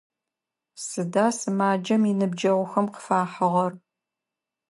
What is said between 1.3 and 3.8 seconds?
сымаджэм иныбджэгъухэм къыфахьыгъэр?